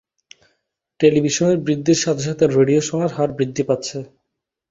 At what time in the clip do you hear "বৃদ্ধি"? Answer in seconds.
3.37-3.63